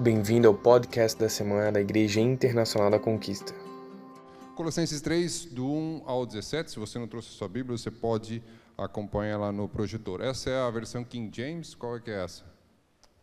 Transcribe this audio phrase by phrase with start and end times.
[0.00, 3.52] Bem-vindo ao podcast da semana da Igreja Internacional da Conquista.
[4.54, 6.70] Colossenses 3, do 1 ao 17.
[6.70, 8.40] Se você não trouxe sua Bíblia, você pode
[8.76, 10.20] acompanhar lá no projetor.
[10.20, 11.74] Essa é a versão King James.
[11.74, 12.44] Qual é que é essa?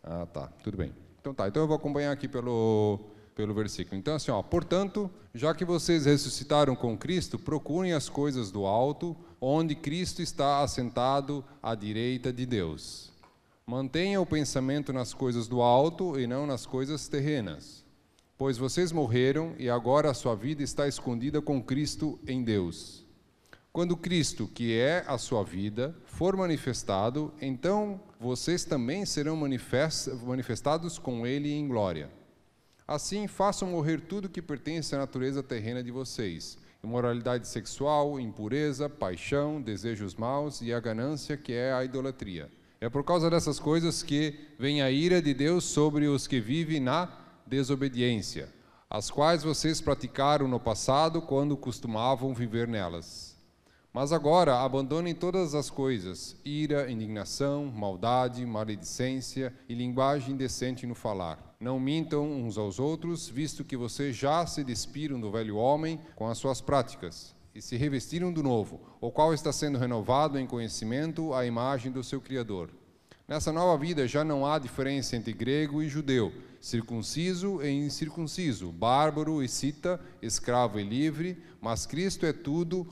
[0.02, 0.48] Ah, tá.
[0.62, 0.92] Tudo bem.
[1.18, 1.48] Então tá.
[1.48, 3.00] Então eu vou acompanhar aqui pelo
[3.34, 3.96] pelo versículo.
[3.98, 9.16] Então assim, ó, portanto, já que vocês ressuscitaram com Cristo, procurem as coisas do alto,
[9.40, 13.15] onde Cristo está assentado à direita de Deus.
[13.68, 17.84] Mantenha o pensamento nas coisas do alto e não nas coisas terrenas.
[18.38, 23.04] Pois vocês morreram e agora a sua vida está escondida com Cristo em Deus.
[23.72, 31.26] Quando Cristo, que é a sua vida, for manifestado, então vocês também serão manifestados com
[31.26, 32.08] Ele em glória.
[32.86, 39.60] Assim, façam morrer tudo que pertence à natureza terrena de vocês: imoralidade sexual, impureza, paixão,
[39.60, 42.48] desejos maus e a ganância, que é a idolatria.
[42.86, 46.78] É por causa dessas coisas que vem a ira de Deus sobre os que vivem
[46.78, 47.08] na
[47.44, 48.48] desobediência,
[48.88, 53.36] as quais vocês praticaram no passado quando costumavam viver nelas.
[53.92, 61.56] Mas agora abandonem todas as coisas: ira, indignação, maldade, maledicência e linguagem indecente no falar.
[61.58, 66.28] Não mintam uns aos outros, visto que vocês já se despiram do velho homem com
[66.28, 71.32] as suas práticas e se revestiram do novo, o qual está sendo renovado em conhecimento
[71.32, 72.68] à imagem do seu Criador.
[73.26, 79.42] Nessa nova vida já não há diferença entre grego e judeu, circunciso e incircunciso, bárbaro
[79.42, 82.86] e cita, escravo e livre, mas Cristo é tudo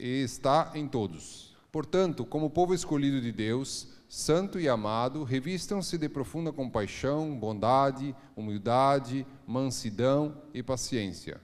[0.00, 1.54] e está em todos.
[1.70, 9.26] Portanto, como povo escolhido de Deus, santo e amado, revistam-se de profunda compaixão, bondade, humildade,
[9.46, 11.38] mansidão e paciência.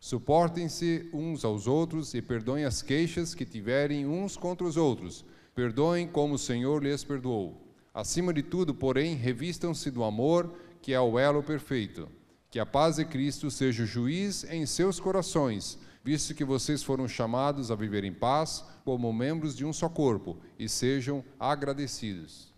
[0.00, 5.24] Suportem-se uns aos outros e perdoem as queixas que tiverem uns contra os outros.
[5.54, 7.72] Perdoem como o Senhor lhes perdoou.
[7.94, 12.08] Acima de tudo, porém, revistam-se do amor, que é o elo perfeito.
[12.50, 17.06] Que a paz de Cristo seja o juiz em seus corações visto que vocês foram
[17.06, 22.52] chamados a viver em paz como membros de um só corpo, e sejam agradecidos.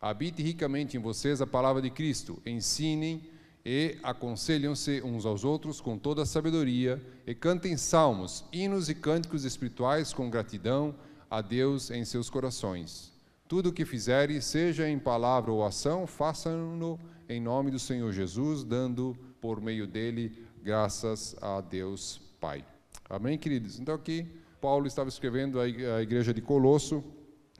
[0.00, 3.22] Habite ricamente em vocês a palavra de Cristo, ensinem
[3.64, 9.44] e aconselham-se uns aos outros com toda a sabedoria, e cantem salmos, hinos e cânticos
[9.44, 10.94] espirituais com gratidão
[11.30, 13.12] a Deus em seus corações.
[13.46, 18.64] Tudo o que fizerem, seja em palavra ou ação, façam-no em nome do Senhor Jesus,
[18.64, 22.64] dando por meio dele graças a Deus Pai.
[23.08, 23.78] Amém, queridos?
[23.78, 24.26] Então aqui
[24.60, 25.68] Paulo estava escrevendo à
[26.02, 27.04] igreja de Colosso,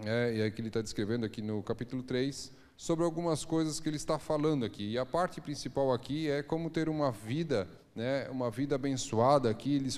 [0.04, 3.96] é, e aqui ele está descrevendo aqui no capítulo 3, sobre algumas coisas que ele
[3.96, 4.90] está falando aqui.
[4.90, 9.76] E a parte principal aqui é como ter uma vida, né, uma vida abençoada aqui,
[9.76, 9.88] ele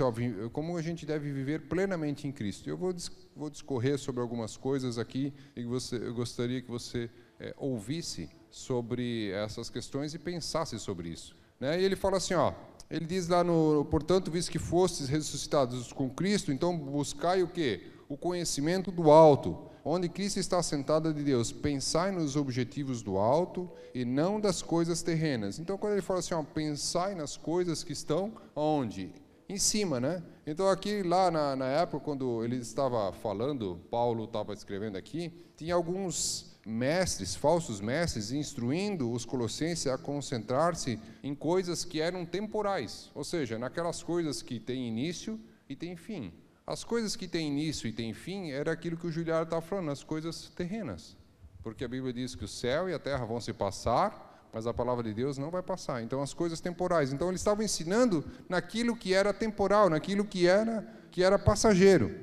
[0.53, 2.69] como a gente deve viver plenamente em Cristo.
[2.69, 2.94] Eu vou,
[3.34, 7.09] vou discorrer sobre algumas coisas aqui e você, eu gostaria que você
[7.41, 11.34] é, ouvisse sobre essas questões e pensasse sobre isso.
[11.59, 11.81] Né?
[11.81, 12.53] E ele fala assim, ó,
[12.91, 17.81] ele diz lá no, portanto, visto que fostes ressuscitados com Cristo, então buscai o quê?
[18.11, 21.53] O conhecimento do alto, onde Cristo está sentado de Deus.
[21.53, 25.59] Pensai nos objetivos do alto e não das coisas terrenas.
[25.59, 29.12] Então, quando ele fala assim, ó, pensai nas coisas que estão onde?
[29.47, 30.23] Em cima, né?
[30.47, 35.75] Então, aqui, lá na, na época, quando ele estava falando, Paulo estava escrevendo aqui, tinha
[35.75, 43.23] alguns mestres, falsos mestres, instruindo os colossenses a concentrar-se em coisas que eram temporais, ou
[43.23, 46.33] seja, naquelas coisas que têm início e têm fim.
[46.67, 49.91] As coisas que têm início e têm fim era aquilo que o Juliano estava falando,
[49.91, 51.15] as coisas terrenas.
[51.63, 54.73] Porque a Bíblia diz que o céu e a terra vão se passar, mas a
[54.73, 56.03] palavra de Deus não vai passar.
[56.03, 57.13] Então, as coisas temporais.
[57.13, 62.15] Então, ele estava ensinando naquilo que era temporal, naquilo que era, que era passageiro,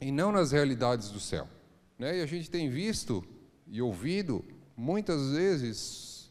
[0.00, 1.48] e não nas realidades do céu.
[1.98, 2.18] Né?
[2.18, 3.24] E a gente tem visto
[3.66, 4.44] e ouvido,
[4.76, 6.30] muitas vezes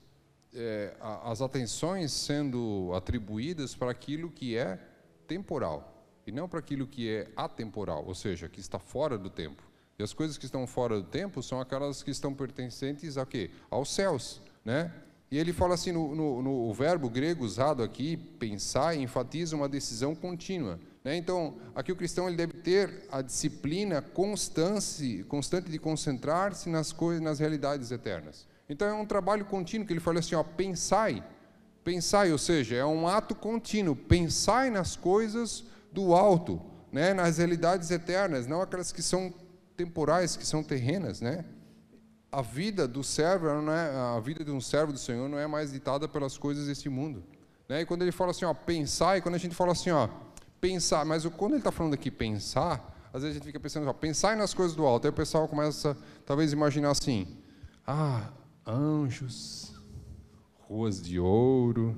[0.53, 4.79] é, as atenções sendo atribuídas para aquilo que é
[5.27, 5.96] temporal
[6.27, 9.63] e não para aquilo que é atemporal, ou seja, que está fora do tempo.
[9.97, 13.49] E as coisas que estão fora do tempo são aquelas que estão pertencentes a quê?
[13.71, 14.93] Aos céus, né?
[15.31, 20.15] E ele fala assim, no, no, no verbo grego usado aqui, pensar, enfatiza uma decisão
[20.15, 20.79] contínua.
[21.03, 21.17] Né?
[21.17, 27.21] Então, aqui o cristão ele deve ter a disciplina constante, constante de concentrar-se nas coisas,
[27.21, 28.47] nas realidades eternas.
[28.69, 31.21] Então, é um trabalho contínuo que ele fala assim: ó, pensai,
[31.83, 35.65] pensai, ou seja, é um ato contínuo, pensai nas coisas
[35.97, 36.61] do alto,
[36.91, 37.11] né?
[37.11, 39.33] nas realidades eternas, não aquelas que são
[39.75, 41.43] temporais, que são terrenas, né?
[42.31, 45.47] A vida do servo não é a vida de um servo do Senhor não é
[45.47, 47.23] mais ditada pelas coisas desse mundo,
[47.67, 47.81] né?
[47.81, 50.07] E quando ele fala assim, ó, pensai, quando a gente fala assim, ó,
[50.61, 53.93] pensar, mas quando ele está falando aqui pensar, às vezes a gente fica pensando, ó,
[53.93, 55.05] pensar nas coisas do alto.
[55.05, 55.97] Aí o pessoal começa,
[56.27, 57.27] talvez, imaginar assim:
[57.87, 58.29] ah,
[58.67, 59.73] anjos,
[60.59, 61.97] ruas de ouro,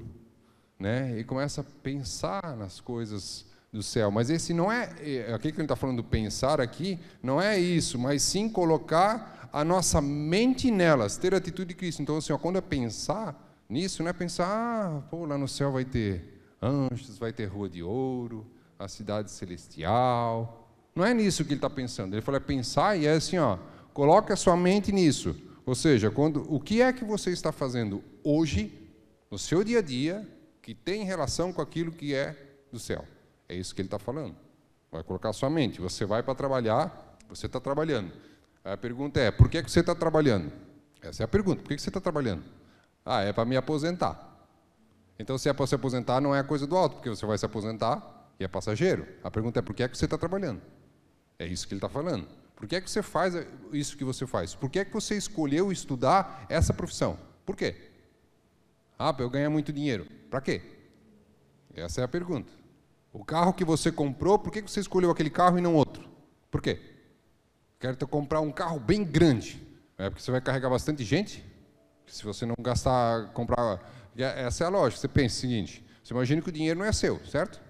[0.80, 1.19] né?
[1.19, 4.10] E começa a pensar nas coisas do céu.
[4.12, 7.98] Mas esse não é, é aqui que ele está falando pensar aqui, não é isso,
[8.00, 12.01] mas sim colocar a nossa mente nelas, ter a atitude de Cristo.
[12.01, 15.71] Então, assim, ó, quando é pensar nisso, não é pensar, ah, pô, lá no céu
[15.71, 18.45] vai ter anjos, vai ter rua de ouro,
[18.77, 20.71] a cidade celestial.
[20.95, 22.13] Não é nisso que ele está pensando.
[22.13, 23.57] Ele fala é pensar e é assim, ó,
[23.94, 25.36] coloque a sua mente nisso.
[25.66, 28.74] Ou seja, quando, o que é que você está fazendo hoje,
[29.30, 30.27] no seu dia a dia,
[30.62, 32.36] que tem relação com aquilo que é
[32.71, 33.06] do céu?
[33.50, 34.36] É isso que ele está falando.
[34.92, 35.81] Vai colocar a sua mente.
[35.81, 38.13] Você vai para trabalhar, você está trabalhando.
[38.63, 40.51] Aí a pergunta é: por que, é que você está trabalhando?
[41.01, 41.62] Essa é a pergunta.
[41.62, 42.44] Por que, que você está trabalhando?
[43.04, 44.28] Ah, é para me aposentar.
[45.18, 47.46] Então, se é para se aposentar, não é coisa do alto, porque você vai se
[47.46, 49.07] aposentar e é passageiro.
[49.24, 50.62] A pergunta é: por que é que você está trabalhando?
[51.40, 52.28] É isso que ele está falando.
[52.56, 53.34] Por que é que você faz
[53.72, 54.54] isso que você faz?
[54.54, 57.18] Por que é que você escolheu estudar essa profissão?
[57.45, 57.75] Por quê?
[58.98, 60.06] Ah, para eu ganhar muito dinheiro.
[60.30, 60.62] Para quê?
[61.74, 62.59] Essa é a pergunta.
[63.12, 66.08] O carro que você comprou, por que você escolheu aquele carro e não outro?
[66.52, 66.80] Por quê?
[67.80, 69.66] Quero comprar um carro bem grande.
[69.98, 71.44] É porque você vai carregar bastante gente?
[72.06, 73.80] Se você não gastar, comprar.
[74.16, 75.02] Essa é a lógica.
[75.02, 77.62] Você pensa o seguinte: você imagina que o dinheiro não é seu, certo?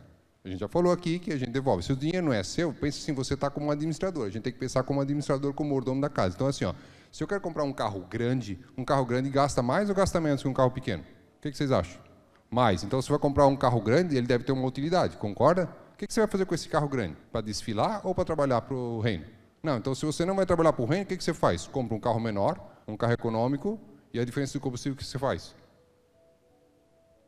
[0.44, 1.83] A gente já falou aqui que a gente devolve.
[1.83, 4.25] Se o dinheiro não é seu, pense assim, você está como um administrador.
[4.25, 6.35] A gente tem que pensar como administrador, como mordomo da casa.
[6.35, 6.74] Então, assim, ó,
[7.12, 10.42] se eu quero comprar um carro grande, um carro grande gasta mais ou gasta menos
[10.42, 11.03] que um carro pequeno?
[11.38, 12.08] O que, que vocês acham?
[12.51, 12.83] Mais.
[12.83, 15.69] Então, se vai comprar um carro grande, ele deve ter uma utilidade, concorda?
[15.93, 17.15] O que, você vai fazer com esse carro grande?
[17.31, 19.25] Para desfilar ou para trabalhar para o reino?
[19.61, 21.67] Não, então se você não vai trabalhar para o reino, o que, você faz?
[21.67, 23.79] Compra um carro menor, um carro econômico,
[24.13, 25.55] e a diferença do combustível, o que você faz?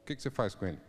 [0.02, 0.80] O que você faz com ele?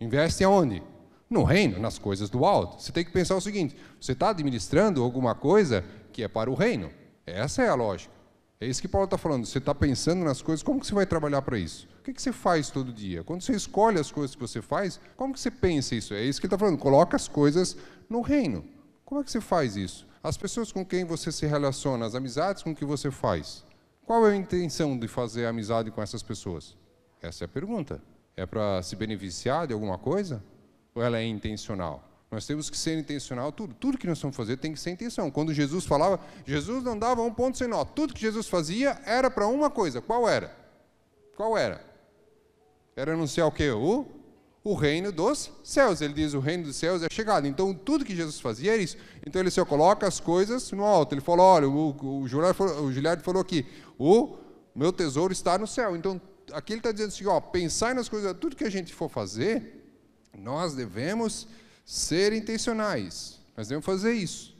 [0.00, 0.82] Investe aonde?
[1.28, 2.82] No reino, nas coisas do alto.
[2.82, 6.54] Você tem que pensar o seguinte: você está administrando alguma coisa que é para o
[6.54, 6.90] reino.
[7.26, 8.12] Essa é a lógica.
[8.60, 9.44] É isso que Paulo está falando.
[9.44, 11.86] Você está pensando nas coisas, como que você vai trabalhar para isso?
[12.08, 13.22] Que, que você faz todo dia?
[13.22, 16.14] Quando você escolhe as coisas que você faz, como que você pensa isso?
[16.14, 16.78] É isso que ele está falando.
[16.78, 17.76] Coloca as coisas
[18.08, 18.64] no reino.
[19.04, 20.06] Como é que você faz isso?
[20.22, 23.62] As pessoas com quem você se relaciona, as amizades com que você faz.
[24.06, 26.74] Qual é a intenção de fazer amizade com essas pessoas?
[27.20, 28.00] Essa é a pergunta.
[28.34, 30.42] É para se beneficiar de alguma coisa?
[30.94, 32.02] Ou ela é intencional?
[32.30, 33.74] Nós temos que ser intencional, tudo.
[33.74, 35.30] Tudo que nós vamos fazer tem que ser intenção.
[35.30, 37.84] Quando Jesus falava, Jesus não dava um ponto sem nó.
[37.84, 40.00] Tudo que Jesus fazia era para uma coisa.
[40.00, 40.56] Qual era?
[41.36, 41.87] Qual era?
[42.98, 43.70] Era anunciar o quê?
[43.70, 44.06] O,
[44.64, 46.00] o reino dos céus.
[46.00, 47.46] Ele diz, o reino dos céus é chegado.
[47.46, 48.96] Então, tudo que Jesus fazia era isso.
[49.24, 51.14] Então, ele só coloca as coisas no alto.
[51.14, 53.64] Ele falou, olha, o, o, o Giliardi falou aqui,
[53.96, 54.36] o
[54.74, 55.94] meu tesouro está no céu.
[55.94, 56.20] Então,
[56.52, 59.94] aqui ele está dizendo assim, ó, pensar nas coisas, tudo que a gente for fazer,
[60.36, 61.46] nós devemos
[61.86, 63.38] ser intencionais.
[63.56, 64.56] Nós devemos fazer isso.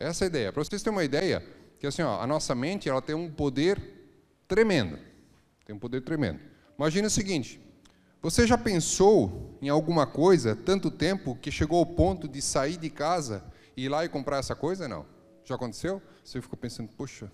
[0.00, 0.52] Essa é a ideia.
[0.54, 1.44] Para vocês terem uma ideia,
[1.78, 3.78] que assim, ó, a nossa mente ela tem um poder
[4.48, 4.98] tremendo.
[5.66, 6.40] Tem um poder tremendo.
[6.78, 7.60] Imagina o seguinte:
[8.24, 12.88] você já pensou em alguma coisa tanto tempo que chegou ao ponto de sair de
[12.88, 13.44] casa
[13.76, 14.88] e ir lá e comprar essa coisa?
[14.88, 15.04] Não.
[15.44, 16.00] Já aconteceu?
[16.24, 17.30] Você ficou pensando, poxa,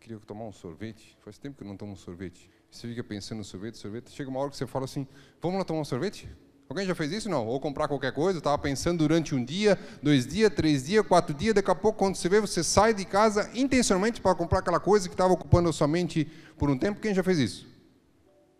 [0.00, 1.18] queria tomar um sorvete.
[1.22, 2.50] Faz tempo que eu não tomo um sorvete.
[2.70, 4.10] Você fica pensando no sorvete, sorvete.
[4.10, 5.06] Chega uma hora que você fala assim:
[5.38, 6.26] vamos lá tomar um sorvete?
[6.66, 7.28] Alguém já fez isso?
[7.28, 7.46] Não?
[7.46, 11.52] Ou comprar qualquer coisa, estava pensando durante um dia, dois dias, três dias, quatro dias,
[11.52, 15.10] daqui a pouco, quando você vê, você sai de casa intencionalmente para comprar aquela coisa
[15.10, 16.26] que estava ocupando a sua mente
[16.56, 17.00] por um tempo.
[17.00, 17.69] Quem já fez isso?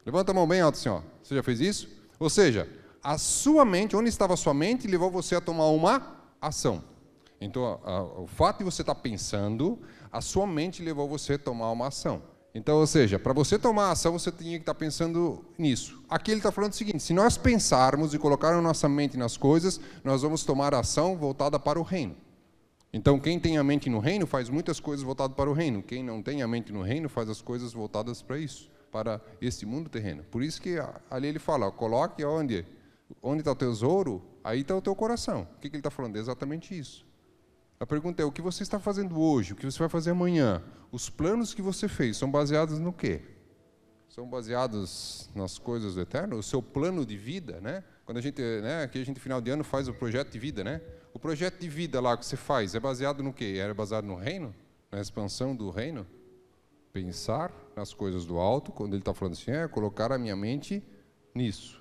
[0.04, 1.02] Levanta a mão bem alto ó.
[1.22, 1.88] Você já fez isso?
[2.18, 2.68] Ou seja,
[3.02, 6.82] a sua mente, onde estava a sua mente, levou você a tomar uma ação.
[7.40, 9.78] Então, a, a, o fato de você estar tá pensando,
[10.12, 12.22] a sua mente levou você a tomar uma ação.
[12.54, 16.02] Então, ou seja, para você tomar ação, você tinha que estar pensando nisso.
[16.08, 19.36] Aqui ele está falando o seguinte: se nós pensarmos e colocar a nossa mente nas
[19.36, 22.16] coisas, nós vamos tomar ação voltada para o reino.
[22.92, 25.80] Então, quem tem a mente no reino faz muitas coisas voltadas para o reino.
[25.80, 29.64] Quem não tem a mente no reino faz as coisas voltadas para isso, para este
[29.64, 30.24] mundo terreno.
[30.24, 30.76] Por isso que
[31.10, 32.66] ali ele fala: coloque onde
[33.22, 35.42] onde está o tesouro, aí está o teu coração.
[35.56, 36.16] O que, que ele está falando?
[36.16, 37.04] É exatamente isso.
[37.78, 39.52] A pergunta é: o que você está fazendo hoje?
[39.52, 40.62] O que você vai fazer amanhã?
[40.92, 43.22] Os planos que você fez são baseados no quê?
[44.08, 46.36] São baseados nas coisas do eterno?
[46.36, 47.84] O seu plano de vida, né?
[48.04, 50.64] Quando a gente, né, aqui a gente final de ano faz o projeto de vida,
[50.64, 50.80] né?
[51.14, 53.58] O projeto de vida lá que você faz é baseado no quê?
[53.60, 54.54] É baseado no reino?
[54.90, 56.04] Na expansão do reino?
[56.92, 60.82] Pensar nas coisas do alto, quando ele está falando assim, é colocar a minha mente
[61.34, 61.80] nisso.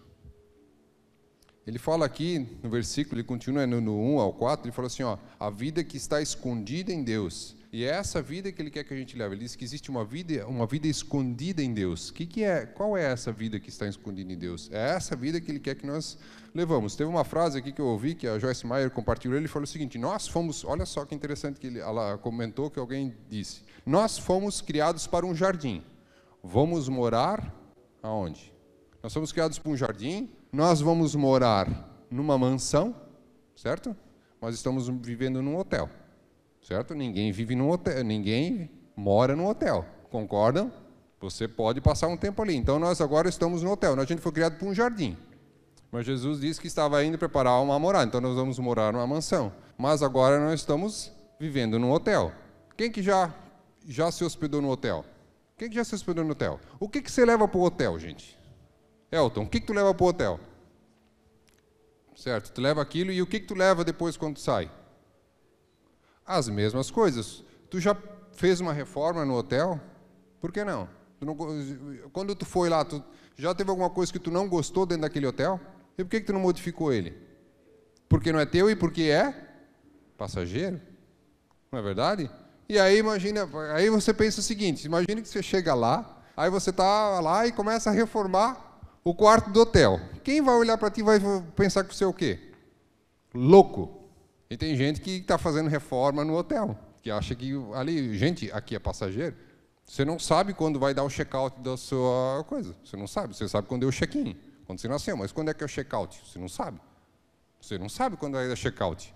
[1.66, 5.04] Ele fala aqui no versículo, ele continua no, no 1 ao 4, ele fala assim:
[5.04, 7.56] ó, a vida que está escondida em Deus.
[7.72, 9.36] E é essa vida que ele quer que a gente leve.
[9.36, 12.10] Ele diz que existe uma vida, uma vida escondida em Deus.
[12.10, 12.66] Que que é?
[12.66, 14.68] Qual é essa vida que está escondida em Deus?
[14.72, 16.18] É essa vida que ele quer que nós
[16.56, 16.96] levamos.
[16.96, 19.38] Teve uma frase aqui que eu ouvi que a Joyce Meyer compartilhou.
[19.38, 20.66] Ele falou o seguinte: Nós fomos.
[20.66, 23.62] Olha só que interessante que ele, ela comentou que alguém disse.
[23.90, 25.84] Nós fomos criados para um jardim.
[26.44, 27.52] Vamos morar
[28.04, 28.54] aonde?
[29.02, 32.96] Nós somos criados para um jardim, nós vamos morar numa mansão,
[33.56, 33.98] certo?
[34.40, 35.90] Mas estamos vivendo num hotel,
[36.62, 36.94] certo?
[36.94, 40.72] Ninguém vive num hotel, ninguém mora num hotel, concordam?
[41.20, 42.56] Você pode passar um tempo ali.
[42.56, 44.00] Então nós agora estamos no hotel.
[44.00, 45.18] A gente foi criado para um jardim.
[45.92, 49.52] Mas Jesus disse que estava indo preparar uma morada, então nós vamos morar numa mansão.
[49.76, 52.32] Mas agora nós estamos vivendo num hotel.
[52.78, 53.34] Quem que já
[53.88, 55.06] já se hospedou no hotel?
[55.58, 56.60] Quem que já se hospedou no hotel?
[56.80, 58.38] O que que você leva para o hotel, gente?
[59.12, 60.40] Elton, o que que tu leva para o hotel?
[62.16, 64.72] Certo, tu leva aquilo e o que que tu leva depois quando sai?
[66.26, 67.44] As mesmas coisas.
[67.70, 67.96] Tu já
[68.34, 69.80] fez uma reforma no hotel?
[70.40, 70.88] Por que não?
[71.20, 71.36] Tu não
[72.12, 73.04] quando tu foi lá, tu
[73.36, 75.60] já teve alguma coisa que tu não gostou dentro daquele hotel?
[75.98, 77.18] E por que, que tu não modificou ele?
[78.08, 79.34] Porque não é teu e porque é
[80.18, 80.80] passageiro?
[81.72, 82.32] Não é verdade?
[82.70, 86.70] E aí imagina, aí você pensa o seguinte: imagine que você chega lá, aí você
[86.70, 90.00] está lá e começa a reformar o quarto do hotel.
[90.24, 91.20] Quem vai olhar para ti vai
[91.56, 92.40] pensar que você é o quê?
[93.34, 93.98] Louco.
[94.50, 98.76] E tem gente que está fazendo reforma no hotel, que acha que ali, gente, aqui
[98.76, 99.36] é passageiro.
[99.84, 102.76] Você não sabe quando vai dar o check-out da sua coisa.
[102.86, 103.36] Você não sabe.
[103.36, 104.38] Você sabe quando é o check-in
[104.70, 106.22] quando você nasceu, mas quando é que é o check-out?
[106.24, 106.80] Você não sabe.
[107.60, 109.12] Você não sabe quando é o check-out.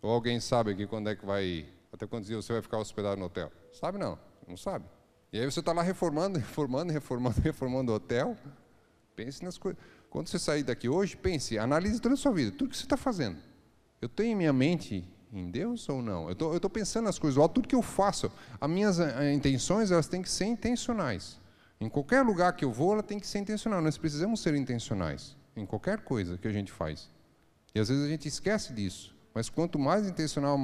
[0.00, 3.18] Ou alguém sabe aqui quando é que vai, até quantos dias você vai ficar hospedado
[3.18, 3.50] no hotel?
[3.72, 4.84] Sabe não, não sabe.
[5.32, 8.36] E aí você está lá reformando, reformando, reformando, reformando o hotel.
[9.14, 9.80] Pense nas coisas.
[10.08, 12.96] Quando você sair daqui hoje, pense, analise toda a sua vida, tudo que você está
[12.96, 13.38] fazendo.
[14.00, 16.28] Eu tenho em minha mente em Deus ou não?
[16.28, 18.30] Eu estou pensando nas coisas, tudo que eu faço,
[18.60, 21.38] as minhas eh, intenções elas têm que ser intencionais.
[21.80, 23.80] Em qualquer lugar que eu vou, ela tem que ser intencional.
[23.80, 27.10] Nós precisamos ser intencionais em qualquer coisa que a gente faz.
[27.74, 29.14] E às vezes a gente esquece disso.
[29.38, 30.58] Mas quanto mais intencional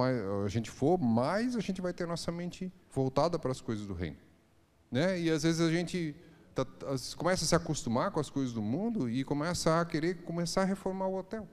[0.44, 3.94] a gente for, mais a gente vai ter nossa mente voltada para as coisas do
[3.94, 4.16] reino.
[4.90, 5.20] Né?
[5.20, 6.12] E às vezes a gente
[6.52, 6.66] tá,
[7.16, 10.64] começa a se acostumar com as coisas do mundo e começa a querer começar a
[10.64, 11.46] reformar o hotel.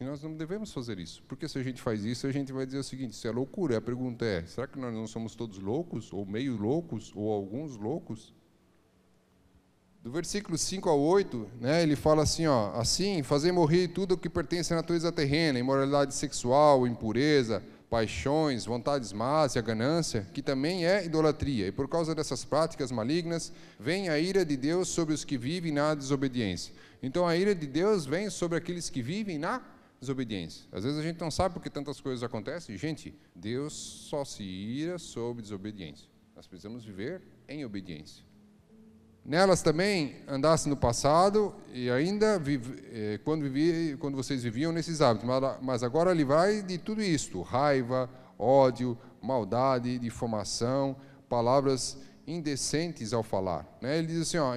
[0.00, 1.22] E nós não devemos fazer isso.
[1.24, 3.76] Porque se a gente faz isso, a gente vai dizer o seguinte: isso é loucura.
[3.76, 7.76] A pergunta é: será que nós não somos todos loucos, ou meio loucos, ou alguns
[7.76, 8.34] loucos?
[10.06, 14.16] Do versículo 5 ao 8, né, ele fala assim, ó, assim, fazer morrer tudo o
[14.16, 17.60] que pertence à natureza terrena, imoralidade sexual, impureza,
[17.90, 21.66] paixões, vontades más e a ganância, que também é idolatria.
[21.66, 25.72] E por causa dessas práticas malignas, vem a ira de Deus sobre os que vivem
[25.72, 26.72] na desobediência.
[27.02, 29.60] Então a ira de Deus vem sobre aqueles que vivem na
[29.98, 30.66] desobediência.
[30.70, 32.76] Às vezes a gente não sabe porque tantas coisas acontecem.
[32.76, 33.72] Gente, Deus
[34.08, 36.08] só se ira sobre desobediência.
[36.36, 38.24] Nós precisamos viver em obediência.
[39.26, 45.00] Nelas também andasse no passado e ainda vive, eh, quando, vivia, quando vocês viviam nesses
[45.00, 45.28] hábitos,
[45.60, 50.94] mas agora livrai de tudo isto: raiva, ódio, maldade, difamação,
[51.28, 53.66] palavras indecentes ao falar.
[53.80, 53.98] Né?
[53.98, 54.54] Ele diz assim, ó,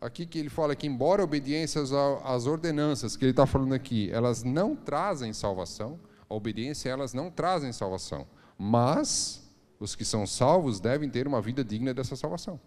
[0.00, 4.42] aqui que ele fala que embora obediências às ordenanças que ele está falando aqui, elas
[4.42, 5.98] não trazem salvação,
[6.28, 8.26] a obediência elas não trazem salvação,
[8.58, 9.48] mas
[9.78, 12.58] os que são salvos devem ter uma vida digna dessa salvação.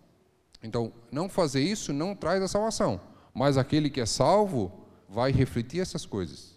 [0.63, 2.99] Então, não fazer isso não traz a salvação,
[3.33, 4.71] mas aquele que é salvo
[5.09, 6.51] vai refletir essas coisas.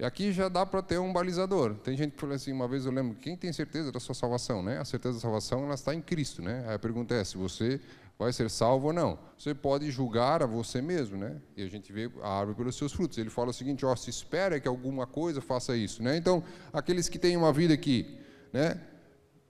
[0.00, 1.74] E aqui já dá para ter um balizador.
[1.74, 4.62] Tem gente que fala assim, uma vez eu lembro, quem tem certeza da sua salvação,
[4.62, 4.78] né?
[4.78, 6.64] A certeza da salvação ela está em Cristo, né?
[6.68, 7.80] Aí a pergunta é se você
[8.16, 9.18] vai ser salvo ou não.
[9.36, 11.36] Você pode julgar a você mesmo, né?
[11.56, 13.18] E a gente vê a árvore pelos seus frutos.
[13.18, 16.16] Ele fala o seguinte: ó, se espera que alguma coisa faça isso, né?
[16.16, 18.18] Então, aqueles que têm uma vida que,
[18.52, 18.80] né,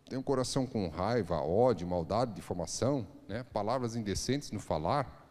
[0.09, 5.27] tem um coração com raiva, ódio, maldade, difamação, né, palavras indecentes no falar.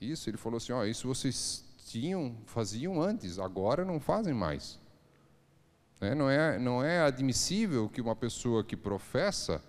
[0.00, 4.80] Isso, ele falou assim: ó, isso vocês tinham, faziam antes, agora não fazem mais.
[6.00, 9.62] Né, não, é, não é admissível que uma pessoa que professa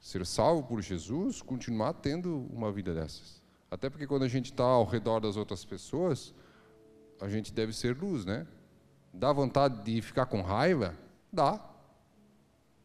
[0.00, 3.42] ser salvo por Jesus continuar tendo uma vida dessas.
[3.70, 6.32] Até porque quando a gente está ao redor das outras pessoas,
[7.20, 8.46] a gente deve ser luz, né?
[9.12, 10.94] Dá vontade de ficar com raiva?
[11.32, 11.67] Dá.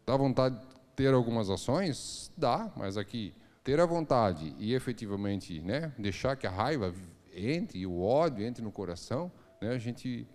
[0.06, 2.32] Dá vontade de ter algumas ações?
[2.38, 3.34] Dá, mas aqui,
[3.64, 6.94] ter a vontade e efetivamente né, deixar que a raiva
[7.34, 9.32] entre, e o ódio entre no coração,
[9.62, 10.28] né, a gente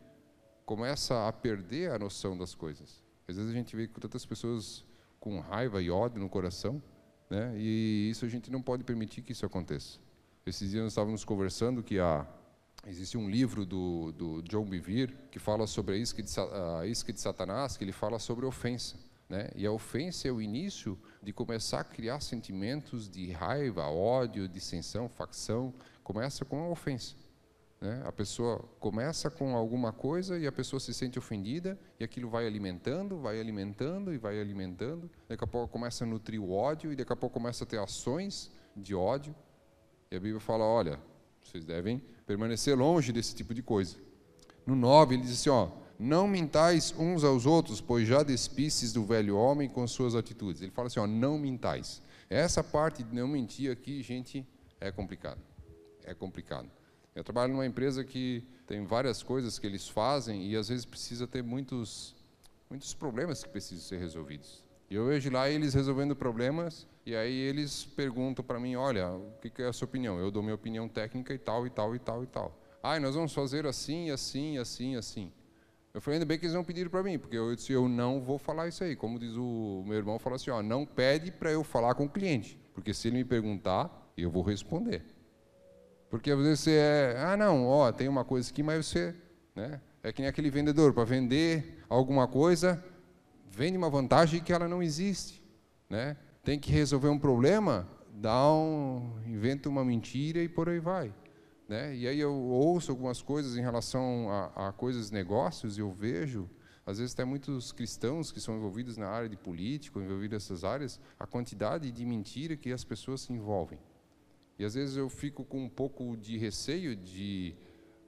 [0.65, 3.05] começa a perder a noção das coisas.
[3.29, 4.85] Às vezes a gente vê tantas pessoas
[5.21, 6.83] com raiva e ódio no coração,
[7.29, 9.99] né, e isso a gente não pode permitir que isso aconteça.
[10.47, 12.27] Esses dias nós estávamos conversando que a,
[12.87, 16.33] existe um livro do, do John Bevere que fala sobre a isca, de,
[16.81, 18.97] a isca de Satanás, que ele fala sobre ofensa.
[19.29, 19.51] Né?
[19.55, 25.09] E a ofensa é o início de começar a criar sentimentos de raiva, ódio, dissensão,
[25.09, 25.75] facção.
[26.03, 27.15] Começa com a ofensa.
[27.81, 28.03] Né?
[28.05, 32.47] A pessoa começa com alguma coisa e a pessoa se sente ofendida e aquilo vai
[32.47, 35.11] alimentando, vai alimentando e vai alimentando.
[35.29, 37.79] Daqui a pouco começa a nutrir o ódio e daqui a pouco começa a ter
[37.79, 39.35] ações de ódio.
[40.11, 40.99] E a Bíblia fala: olha,
[41.41, 43.97] vocês devem permanecer longe desse tipo de coisa.
[44.67, 49.05] No 9, ele diz assim: ó, não mintais uns aos outros, pois já despistes do
[49.05, 50.63] velho homem com suas atitudes.
[50.63, 52.01] Ele fala assim: ó, não mintais.
[52.31, 54.47] Essa parte de não mentir aqui, gente,
[54.81, 55.41] é complicado.
[56.05, 56.71] É complicado.
[57.15, 61.27] Eu trabalho numa empresa que tem várias coisas que eles fazem e às vezes precisa
[61.27, 62.15] ter muitos,
[62.71, 64.63] muitos problemas que precisam ser resolvidos.
[64.91, 69.33] E eu vejo lá eles resolvendo problemas e aí eles perguntam para mim, olha, o
[69.41, 70.19] que é a sua opinião?
[70.19, 72.59] Eu dou minha opinião técnica e tal, e tal, e tal, e tal.
[72.83, 75.33] Ah, nós vamos fazer assim, assim, assim, assim.
[75.99, 78.21] Eu falei, ainda bem que eles não pediram para mim, porque eu disse, eu não
[78.21, 78.95] vou falar isso aí.
[78.95, 82.09] Como diz o meu irmão, falou assim, ó, não pede para eu falar com o
[82.09, 85.03] cliente, porque se ele me perguntar, eu vou responder.
[86.09, 89.13] Porque às vezes você é, ah, não, ó, tem uma coisa aqui, mas você,
[89.57, 89.81] né?
[90.01, 92.81] É que nem aquele vendedor, para vender alguma coisa,
[93.51, 95.43] vende uma vantagem que ela não existe,
[95.91, 96.17] né?
[96.45, 101.13] Tem que resolver um problema, dá um, inventa uma mentira e por aí vai,
[101.69, 101.95] né?
[101.95, 106.49] E aí eu ouço algumas coisas em relação a, a coisas negócios e eu vejo
[106.87, 110.99] às vezes até muitos cristãos que são envolvidos na área de política, envolvidos nessas áreas,
[111.21, 113.79] a quantidade de mentira que as pessoas se envolvem.
[114.59, 117.55] E às vezes eu fico com um pouco de receio de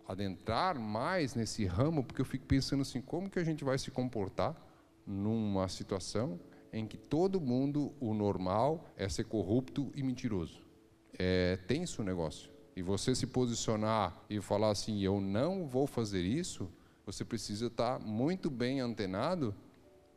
[0.08, 3.90] adentrar mais nesse ramo, porque eu fico pensando assim, como que a gente vai se
[3.90, 4.56] comportar
[5.06, 6.40] numa situação
[6.72, 10.66] em que todo mundo, o normal, é ser corrupto e mentiroso.
[11.18, 12.49] É tenso o negócio.
[12.76, 16.70] E você se posicionar e falar assim, eu não vou fazer isso,
[17.04, 19.54] você precisa estar muito bem antenado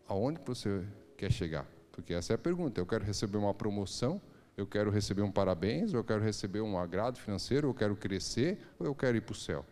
[0.07, 0.85] aonde você
[1.17, 1.67] quer chegar.
[1.91, 2.79] Porque essa é a pergunta.
[2.79, 4.21] Eu quero receber uma promoção
[4.55, 8.85] eu quero receber um parabéns, eu quero receber um agrado financeiro, eu quero crescer, ou
[8.85, 9.65] eu quero ir para o céu?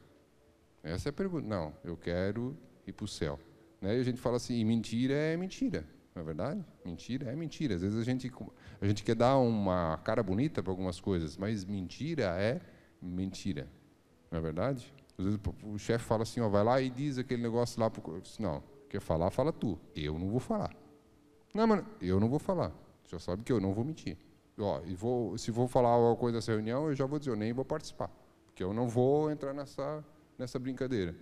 [0.82, 1.48] Essa é a pergunta.
[1.48, 2.58] Não, eu quero
[2.88, 3.40] ir para o céu.
[3.80, 3.98] Né?
[3.98, 6.66] E a gente fala assim, mentira é mentira, não é verdade?
[6.86, 7.76] Mentira é mentira.
[7.76, 8.32] Às vezes a gente,
[8.80, 12.62] a gente quer dar uma cara bonita para algumas coisas, mas mentira é
[13.02, 13.68] mentira,
[14.30, 14.94] não é verdade?
[15.18, 17.90] Às vezes o chefe fala assim, ó, vai lá e diz aquele negócio lá.
[17.90, 18.22] Pro...
[18.40, 19.80] Não, quer falar, fala tu.
[19.96, 20.76] Eu não vou falar.
[21.54, 22.74] Não, mano, eu não vou falar.
[23.08, 24.18] Já sabe que eu não vou mentir
[24.62, 27.36] ó, e vou, se vou falar alguma coisa nessa reunião, eu já vou dizer, eu
[27.36, 28.10] nem vou participar,
[28.46, 30.04] porque eu não vou entrar nessa,
[30.38, 31.16] nessa brincadeira.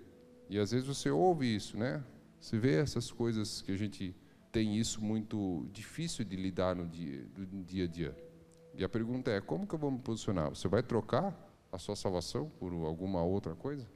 [0.50, 2.04] E às vezes você ouve isso, né?
[2.40, 4.16] Você vê essas coisas que a gente
[4.52, 8.16] tem isso muito difícil de lidar no dia, no dia a dia.
[8.74, 10.50] E a pergunta é, como que eu vou me posicionar?
[10.50, 11.36] Você vai trocar
[11.72, 13.88] a sua salvação por alguma outra coisa?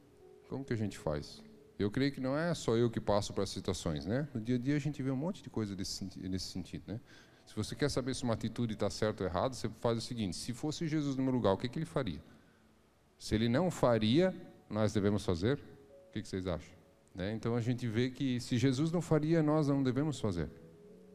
[0.47, 1.41] Como que a gente faz?
[1.77, 4.27] Eu creio que não é só eu que passo para as situações, né?
[4.33, 6.99] No dia a dia a gente vê um monte de coisa desse, nesse sentido, né?
[7.45, 10.35] Se você quer saber se uma atitude está certa ou errada, você faz o seguinte:
[10.35, 12.23] se fosse Jesus no meu lugar, o que, que ele faria?
[13.17, 14.33] Se ele não faria,
[14.69, 15.57] nós devemos fazer?
[15.57, 16.82] O que, que vocês acham?
[17.13, 17.33] Né?
[17.33, 20.49] Então a gente vê que se Jesus não faria, nós não devemos fazer.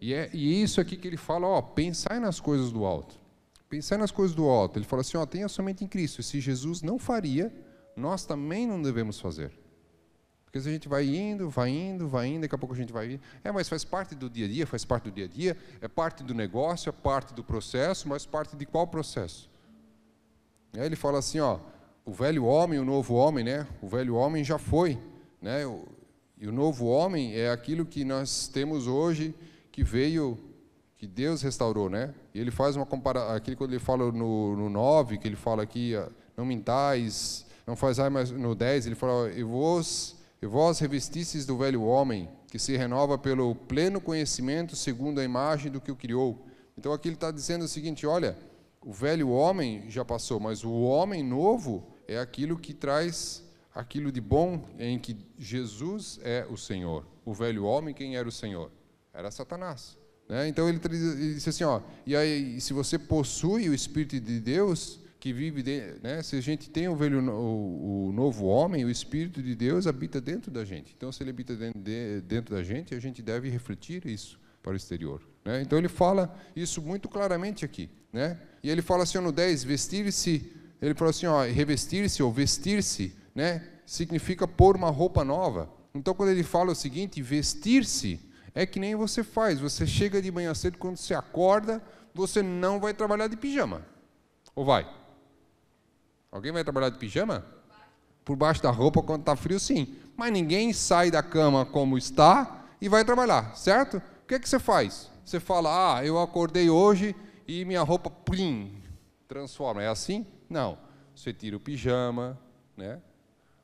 [0.01, 3.19] E é e isso aqui que ele fala: ó, pensai nas coisas do alto.
[3.69, 4.79] Pensai nas coisas do alto.
[4.79, 6.23] Ele fala assim: ó, tenha somente em Cristo.
[6.23, 7.53] Se Jesus não faria,
[7.97, 9.53] nós também não devemos fazer.
[10.45, 12.91] Porque se a gente vai indo, vai indo, vai indo, daqui a pouco a gente
[12.91, 13.23] vai indo.
[13.45, 15.89] É, mas faz parte do dia a dia, faz parte do dia a dia, é
[15.89, 19.51] parte do negócio, é parte do processo, mas parte de qual processo?
[20.73, 21.59] Aí ele fala assim, ó,
[22.03, 23.67] o velho homem, o novo homem, né?
[23.83, 24.99] O velho homem já foi,
[25.41, 25.63] né?
[26.41, 29.35] E o novo homem é aquilo que nós temos hoje,
[29.73, 30.39] que veio,
[30.97, 32.15] que Deus restaurou, né?
[32.35, 35.63] E ele faz uma comparação, aquele quando ele fala no, no 9, que ele fala
[35.63, 35.95] aqui,
[36.37, 41.57] não mintais, não faz mais no 10, ele fala, e vos e vós revestistes do
[41.57, 46.47] velho homem, que se renova pelo pleno conhecimento segundo a imagem do que o criou.
[46.77, 48.39] Então aqui ele está dizendo o seguinte: olha,
[48.81, 53.45] o velho homem já passou, mas o homem novo é aquilo que traz
[53.79, 57.07] aquilo de bom em que Jesus é o Senhor.
[57.25, 58.73] O velho homem, quem era o Senhor?
[59.15, 59.97] Era Satanás.
[60.29, 60.49] Né?
[60.49, 65.01] Então ele, ele disse assim: ó, e aí, se você possui o Espírito de Deus,
[65.21, 66.21] que vive, de, né?
[66.25, 70.21] se a gente tem o, velho, o, o, novo homem, o Espírito de Deus habita
[70.21, 70.93] dentro da gente.
[70.97, 74.73] Então, se ele habita dentro, de, dentro da gente, a gente deve refletir isso para
[74.73, 75.23] o exterior.
[75.45, 75.63] Né?
[75.63, 77.89] Então, ele fala isso muito claramente aqui.
[78.13, 78.41] Né?
[78.61, 83.63] E ele fala assim no 10, vestir-se, ele fala assim, revestir-se ou vestir-se, né?
[83.87, 85.71] significa pôr uma roupa nova.
[85.95, 88.21] Então, quando ele fala o seguinte, vestir-se,
[88.53, 89.61] é que nem você faz.
[89.61, 91.81] Você chega de manhã cedo, quando você acorda,
[92.13, 93.87] você não vai trabalhar de pijama.
[94.57, 94.93] Ou vai?
[96.33, 97.47] Alguém vai trabalhar de pijama?
[98.25, 99.97] Por baixo da roupa quando está frio, sim.
[100.17, 103.99] Mas ninguém sai da cama como está e vai trabalhar, certo?
[103.99, 105.13] O que, é que você faz?
[105.25, 107.15] Você fala, ah, eu acordei hoje
[107.47, 108.83] e minha roupa, plim,
[109.29, 109.81] transforma.
[109.81, 110.27] É assim?
[110.51, 110.77] Não.
[111.15, 112.37] Você tira o pijama,
[112.77, 113.01] né?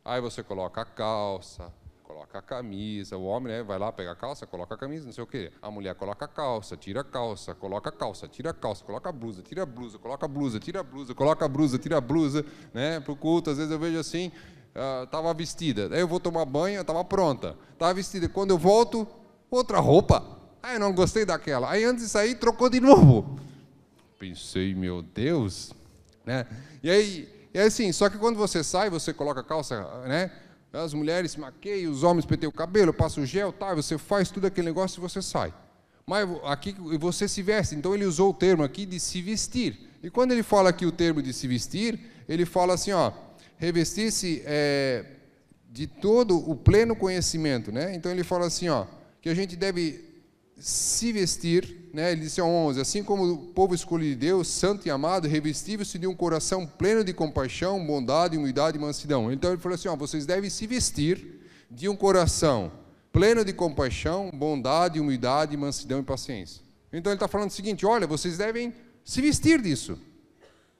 [0.04, 4.14] Aí você coloca a calça, coloca a camisa, o homem né, vai lá, pega a
[4.14, 5.50] calça, coloca a camisa, não sei o quê.
[5.62, 9.08] A mulher coloca a calça, tira a calça, coloca a calça, tira a calça, coloca
[9.08, 11.96] a blusa, tira a blusa, coloca a blusa, tira a blusa, coloca a blusa, tira
[11.96, 13.00] a blusa, né?
[13.00, 14.30] Pro culto, às vezes eu vejo assim,
[15.04, 15.88] estava uh, vestida.
[15.90, 17.56] Aí eu vou tomar banho, estava pronta.
[17.72, 18.28] Estava vestida.
[18.28, 19.08] Quando eu volto,
[19.50, 20.22] outra roupa.
[20.62, 21.70] Aí eu não gostei daquela.
[21.70, 23.38] Aí antes de sair, trocou de novo.
[24.18, 25.72] Pensei, meu Deus.
[26.26, 26.46] Né?
[26.82, 30.30] E aí, é assim, só que quando você sai, você coloca a calça, né?
[30.72, 34.28] As mulheres se maqueiam, os homens penteiam o cabelo, passam o gel, tá, você faz
[34.28, 35.54] tudo aquele negócio e você sai.
[36.04, 39.88] Mas aqui você se veste, então ele usou o termo aqui de se vestir.
[40.02, 43.12] E quando ele fala aqui o termo de se vestir, ele fala assim, ó,
[43.56, 45.04] revestir-se é,
[45.70, 47.94] de todo o pleno conhecimento, né?
[47.94, 48.84] Então ele fala assim, ó,
[49.22, 50.13] que a gente deve
[50.64, 52.12] se vestir, né?
[52.12, 56.06] Ele disse 11, assim como o povo escolhido de Deus, santo e amado, revestível-se de
[56.06, 59.30] um coração pleno de compaixão, bondade, humildade e mansidão.
[59.30, 62.72] Então ele falou assim, ó, vocês devem se vestir de um coração
[63.12, 66.62] pleno de compaixão, bondade, humildade, mansidão e paciência.
[66.90, 68.72] Então ele está falando o seguinte, olha, vocês devem
[69.04, 69.98] se vestir disso.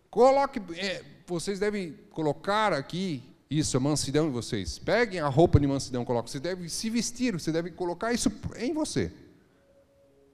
[0.09, 4.79] Coloque, é, vocês devem colocar aqui isso, a mansidão em vocês.
[4.79, 6.33] Peguem a roupa de mansidão, coloquem.
[6.33, 9.12] Vocês devem se vestir, você deve colocar isso em você.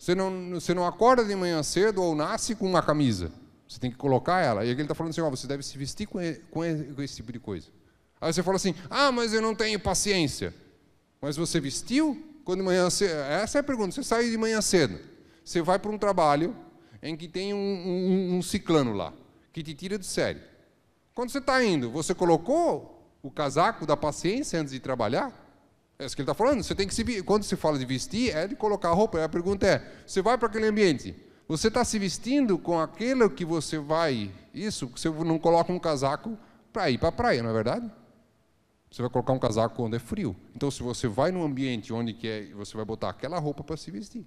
[0.00, 3.30] Você não, você não acorda de manhã cedo ou nasce com uma camisa.
[3.68, 4.64] Você tem que colocar ela.
[4.64, 6.18] E aqui ele está falando assim: ó, você deve se vestir com,
[6.50, 7.66] com esse tipo de coisa.
[8.18, 10.54] Aí você fala assim: ah, mas eu não tenho paciência.
[11.20, 13.12] Mas você vestiu quando de manhã cedo?
[13.12, 13.94] Essa é a pergunta.
[13.94, 14.98] Você sai de manhã cedo.
[15.44, 16.56] Você vai para um trabalho
[17.02, 19.12] em que tem um, um, um ciclano lá,
[19.52, 20.40] que te tira de série.
[21.14, 25.30] Quando você está indo, você colocou o casaco da paciência antes de trabalhar?
[26.00, 26.62] É isso que ele está falando.
[26.62, 29.22] Você tem que se quando se fala de vestir, é de colocar a roupa.
[29.22, 31.14] A pergunta é: você vai para aquele ambiente,
[31.46, 34.32] você está se vestindo com aquilo que você vai?
[34.54, 36.38] Isso, você não coloca um casaco
[36.72, 37.90] para ir para a praia, não é verdade?
[38.90, 40.34] Você vai colocar um casaco quando é frio.
[40.56, 43.76] Então, se você vai num ambiente onde que é, você vai botar aquela roupa para
[43.76, 44.26] se vestir.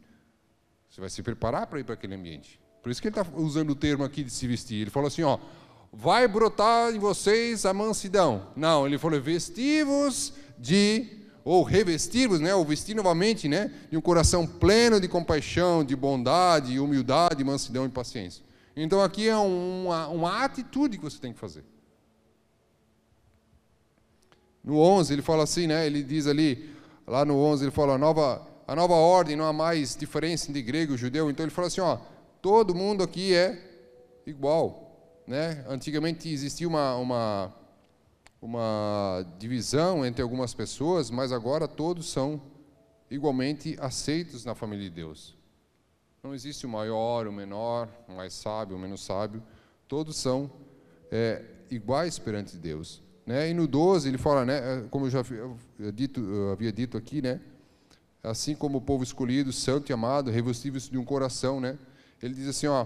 [0.90, 2.62] Você vai se preparar para ir para aquele ambiente.
[2.84, 4.82] Por isso que ele está usando o termo aqui de se vestir.
[4.82, 5.40] Ele falou assim, ó,
[5.92, 8.48] vai brotar em vocês a mansidão.
[8.56, 14.48] Não, ele falou, vestivos de, ou revestivos, né, ou vestir novamente, né, de um coração
[14.48, 18.44] pleno de compaixão, de bondade, humildade, mansidão e paciência.
[18.76, 21.64] Então aqui é uma, uma atitude que você tem que fazer.
[24.64, 26.74] No 11 ele fala assim, né, ele diz ali,
[27.06, 30.62] lá no 11 ele fala, a nova, a nova ordem não há mais diferença entre
[30.62, 31.30] grego e judeu.
[31.30, 31.98] Então ele fala assim, ó,
[32.42, 33.60] todo mundo aqui é
[34.26, 35.22] igual.
[35.28, 35.66] Né?
[35.68, 37.54] Antigamente existia uma, uma,
[38.44, 42.42] uma divisão entre algumas pessoas, mas agora todos são
[43.10, 45.34] igualmente aceitos na família de Deus.
[46.22, 49.42] Não existe o maior, o menor, o mais sábio, o menos sábio.
[49.88, 50.52] Todos são
[51.10, 53.02] é, iguais perante Deus.
[53.26, 53.50] Né?
[53.50, 55.22] E no 12 ele fala, né, é, como eu já
[55.94, 57.40] dito, eu havia dito aqui, né,
[58.22, 61.80] assim como o povo escolhido, santo e amado, revestível de um coração, né,
[62.22, 62.86] ele diz assim, ó,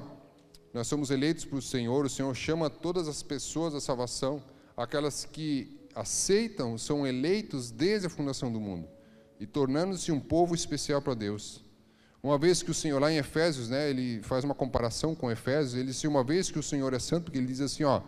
[0.72, 4.44] nós somos eleitos por Senhor, o Senhor chama todas as pessoas à salvação,
[4.78, 8.88] aquelas que aceitam são eleitos desde a fundação do mundo
[9.40, 11.64] e tornando-se um povo especial para Deus.
[12.22, 15.76] Uma vez que o Senhor, lá em Efésios, né, ele faz uma comparação com Efésios,
[15.76, 18.02] ele diz: uma vez que o Senhor é santo, porque ele diz assim, ó,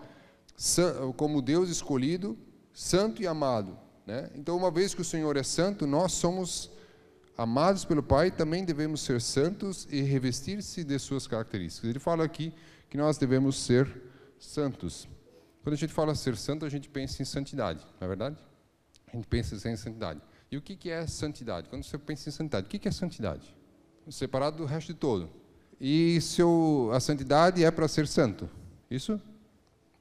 [1.15, 2.37] como Deus escolhido,
[2.73, 3.77] santo e amado.
[4.05, 4.29] Né?
[4.35, 6.71] Então, uma vez que o Senhor é santo, nós somos
[7.37, 11.89] amados pelo Pai, também devemos ser santos e revestir-se de suas características.
[11.89, 12.53] Ele fala aqui
[12.89, 13.89] que nós devemos ser
[14.39, 15.07] santos.
[15.63, 18.37] Quando a gente fala ser santo, a gente pensa em santidade, não é verdade?
[19.11, 20.21] A gente pensa em santidade.
[20.51, 21.69] E o que é santidade?
[21.69, 23.55] Quando você pensa em santidade, o que é santidade?
[24.09, 25.29] Separado do resto de todo.
[25.79, 28.49] E se eu, a santidade é para ser santo?
[28.89, 29.21] Isso?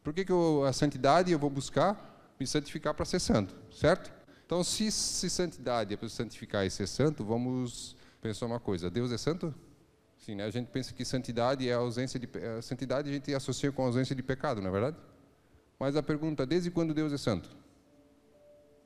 [0.02, 3.54] Por que, que eu, a santidade eu vou buscar me santificar para ser santo?
[3.70, 4.10] Certo?
[4.46, 9.12] Então, se, se santidade é para santificar e ser santo, vamos pensar uma coisa: Deus
[9.12, 9.54] é santo?
[10.16, 10.44] Sim, né?
[10.44, 13.82] A gente pensa que santidade é a ausência de a santidade a gente associa com
[13.82, 14.96] a ausência de pecado, não é verdade?
[15.78, 17.50] Mas a pergunta: desde quando Deus é santo?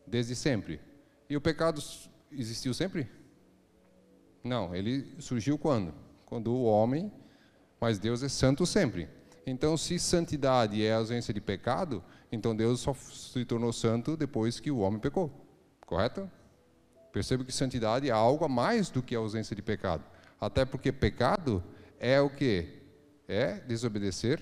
[0.07, 0.81] Desde sempre.
[1.29, 1.83] E o pecado
[2.31, 3.09] existiu sempre?
[4.45, 5.95] Não, ele surgiu quando?
[6.27, 7.13] Quando o homem,
[7.81, 9.09] mas Deus é santo sempre.
[9.47, 14.61] Então, se santidade é a ausência de pecado, então Deus só se tornou santo depois
[14.61, 15.31] que o homem pecou.
[15.87, 16.31] Correto?
[17.13, 20.05] Perceba que santidade é algo a mais do que a ausência de pecado.
[20.41, 21.63] Até porque pecado
[21.99, 22.83] é o que?
[23.29, 24.41] É desobedecer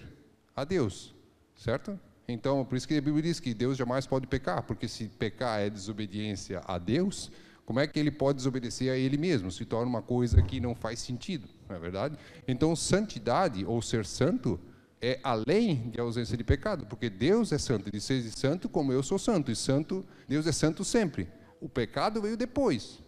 [0.54, 1.14] a Deus.
[1.56, 1.98] Certo?
[2.30, 5.60] Então, por isso que a Bíblia diz que Deus jamais pode pecar, porque se pecar
[5.60, 7.30] é desobediência a Deus,
[7.64, 9.50] como é que ele pode desobedecer a ele mesmo?
[9.50, 12.16] Se torna uma coisa que não faz sentido, não é verdade?
[12.48, 14.58] Então, santidade ou ser santo
[15.00, 19.02] é além de ausência de pecado, porque Deus é santo, ele seja santo como eu
[19.02, 21.28] sou santo, e santo, Deus é santo sempre.
[21.60, 23.02] o pecado veio depois.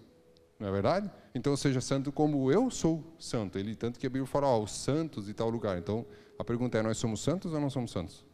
[0.60, 1.10] Não é verdade?
[1.34, 3.58] Então seja santo como eu sou santo.
[3.58, 5.76] Ele tanto que a Bíblia fala, ó, os santos e tal lugar.
[5.76, 6.06] Então
[6.38, 8.24] a pergunta é: nós somos santos ou não somos santos?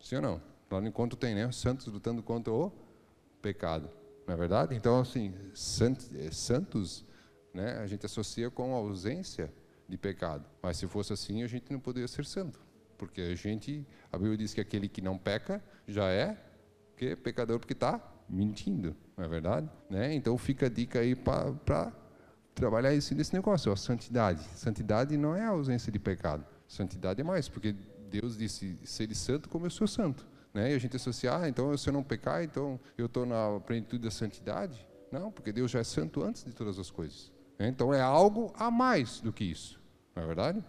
[0.00, 0.42] Sim ou não?
[0.70, 1.46] Lá no encontro tem, né?
[1.46, 2.72] Os santos lutando contra o
[3.40, 3.90] pecado.
[4.26, 4.74] Não é verdade?
[4.74, 5.34] Então, assim,
[6.14, 7.04] eh, santos,
[7.54, 9.52] né, a gente associa com a ausência
[9.88, 10.44] de pecado.
[10.62, 12.60] Mas se fosse assim, a gente não poderia ser santo.
[12.98, 16.36] Porque a gente, a Bíblia diz que aquele que não peca já é
[16.96, 19.70] que pecador porque está mentindo, não é verdade?
[19.88, 20.14] Né?
[20.14, 21.92] Então fica a dica aí para
[22.54, 24.42] trabalhar nesse negócio, a santidade.
[24.56, 26.44] Santidade não é a ausência de pecado.
[26.66, 27.74] Santidade é mais, porque
[28.08, 30.26] Deus disse: "Ser santo como eu sou santo".
[30.52, 30.72] Né?
[30.72, 34.02] E a gente associa, ah, então se eu não pecar, então eu estou na plenitude
[34.02, 34.86] da santidade.
[35.10, 37.32] Não, porque Deus já é santo antes de todas as coisas.
[37.58, 37.68] Né?
[37.68, 39.80] Então é algo a mais do que isso.
[40.14, 40.64] Não é verdade?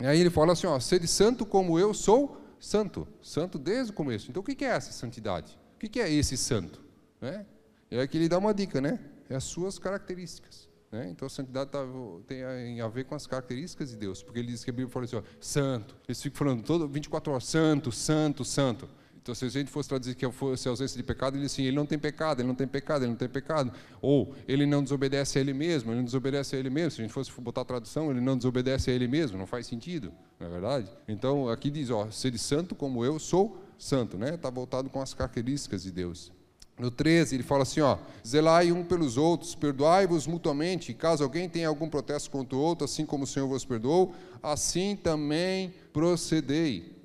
[0.00, 3.06] E aí ele fala assim, ó, sede santo como eu sou santo.
[3.22, 4.30] Santo desde o começo.
[4.30, 5.58] Então o que é essa santidade?
[5.74, 6.82] O que é esse santo?
[7.20, 7.46] Né?
[7.90, 8.98] E aí que ele dá uma dica, né?
[9.28, 10.68] É as suas características.
[10.94, 11.08] Né?
[11.10, 11.84] Então a santidade tá,
[12.24, 14.22] tem a, ver com as características de Deus.
[14.22, 15.96] Porque ele diz que a Bíblia fala assim, ó, santo.
[16.06, 18.88] Eles ficam falando todo, 24 horas, santo, santo, santo.
[19.20, 21.74] Então, se a gente fosse traduzir que fosse ausência de pecado, ele diz assim: ele
[21.74, 23.72] não tem pecado, ele não tem pecado, ele não tem pecado.
[24.00, 26.90] Ou ele não desobedece a ele mesmo, ele não desobedece a ele mesmo.
[26.90, 29.66] Se a gente fosse botar a tradução, ele não desobedece a ele mesmo, não faz
[29.66, 30.90] sentido, não é verdade?
[31.08, 34.34] Então, aqui diz: ó, ser santo como eu sou santo, né?
[34.34, 36.30] Está voltado com as características de Deus.
[36.78, 41.68] No 13, ele fala assim: ó, zelai um pelos outros, perdoai-vos mutuamente, caso alguém tenha
[41.68, 46.96] algum protesto contra o outro, assim como o Senhor vos perdoou, assim também procedei.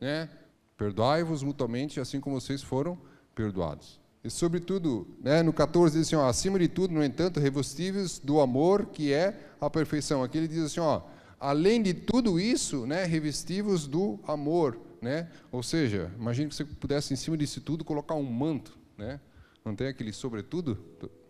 [0.00, 0.28] Né?
[0.76, 2.96] Perdoai-vos mutuamente, assim como vocês foram
[3.34, 4.00] perdoados.
[4.22, 8.40] E, sobretudo, né, no 14 diz assim: ó, acima de tudo, no entanto, revestíveis do
[8.40, 10.22] amor, que é a perfeição.
[10.22, 11.02] Aqui ele diz assim: ó,
[11.38, 14.78] além de tudo isso, né, revestivos do amor.
[15.00, 15.28] Né?
[15.52, 18.76] Ou seja, imagine que você pudesse, em cima disso tudo, colocar um manto.
[18.96, 19.20] Né?
[19.64, 20.78] Não tem aquele sobretudo?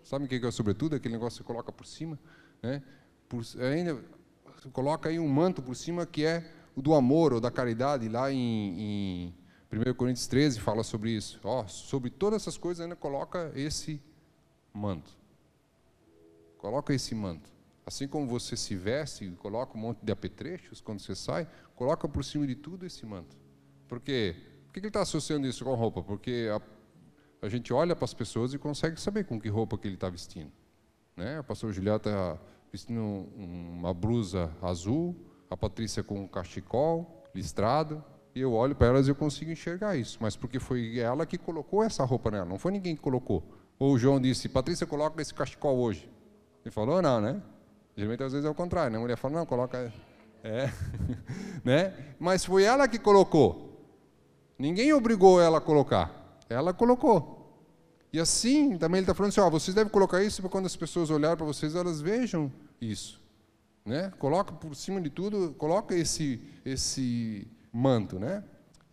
[0.02, 0.94] Sabe o que é o sobretudo?
[0.94, 2.18] Aquele negócio que você coloca por cima.
[2.62, 2.82] Né?
[3.28, 4.02] Por, ainda
[4.72, 8.30] coloca aí um manto por cima que é o do amor ou da caridade, lá
[8.30, 9.34] em, em
[9.72, 11.40] 1 Coríntios 13 fala sobre isso.
[11.42, 14.00] Ó, sobre todas essas coisas ainda coloca esse
[14.72, 15.16] manto.
[16.58, 17.50] Coloca esse manto.
[17.84, 22.08] Assim como você se veste e coloca um monte de apetrechos quando você sai, coloca
[22.08, 23.36] por cima de tudo esse manto.
[23.88, 24.36] Por quê?
[24.66, 26.02] Por que ele está associando isso com roupa?
[26.02, 26.60] Porque a,
[27.42, 30.08] a gente olha para as pessoas e consegue saber com que roupa que ele está
[30.08, 30.50] vestindo.
[31.16, 31.40] Né?
[31.40, 32.38] O pastor Julião está
[32.70, 33.00] vestindo
[33.36, 35.14] uma blusa azul,
[35.50, 39.96] a Patrícia com um cachecol, listrado, e eu olho para elas e eu consigo enxergar
[39.96, 43.42] isso, mas porque foi ela que colocou essa roupa nela, não foi ninguém que colocou.
[43.78, 46.10] Ou o João disse, Patrícia, coloca esse cachecol hoje.
[46.64, 47.40] Ele falou, não, né?
[47.96, 48.98] Geralmente às vezes é o contrário, né?
[48.98, 49.92] A mulher fala, não, coloca.
[50.42, 50.70] É.
[51.64, 51.94] né?
[52.18, 53.86] Mas foi ela que colocou.
[54.58, 56.25] Ninguém obrigou ela a colocar.
[56.48, 57.46] Ela colocou.
[58.12, 60.76] E assim, também ele está falando assim: ó, vocês devem colocar isso para quando as
[60.76, 63.20] pessoas olharem para vocês, elas vejam isso.
[63.84, 64.12] Né?
[64.18, 68.18] Coloca por cima de tudo, coloca esse, esse manto.
[68.18, 68.42] Né?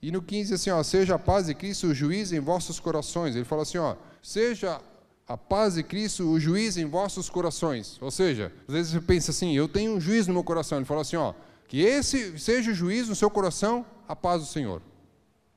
[0.02, 3.36] E no 15, assim, ó, seja a paz de Cristo o juiz em vossos corações.
[3.36, 4.82] Ele fala assim, ó, seja
[5.26, 7.98] a paz de Cristo o juiz em vossos corações.
[8.02, 10.78] Ou seja, às vezes você pensa assim, eu tenho um juiz no meu coração.
[10.78, 11.34] Ele fala assim, ó,
[11.68, 14.82] que esse seja o juiz no seu coração, a paz do Senhor.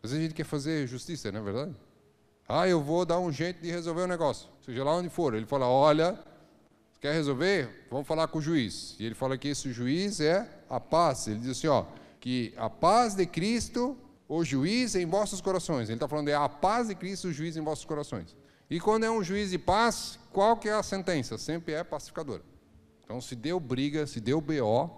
[0.02, 1.74] Às vezes a gente quer fazer justiça, não é verdade?
[2.48, 5.35] Ah, eu vou dar um jeito de resolver o negócio, seja lá onde for.
[5.35, 6.18] Ele fala, olha,
[7.00, 7.87] Quer resolver?
[7.90, 8.96] Vamos falar com o juiz.
[8.98, 11.28] E ele fala que esse juiz é a paz.
[11.28, 11.85] Ele diz assim, ó,
[12.18, 13.96] que a paz de Cristo,
[14.28, 15.88] o juiz em vossos corações.
[15.88, 18.35] Ele está falando é a paz de Cristo, o juiz em vossos corações.
[18.68, 21.37] E quando é um juiz de paz, qual que é a sentença?
[21.38, 22.42] Sempre é pacificadora.
[23.04, 24.90] Então, se deu briga, se deu BO,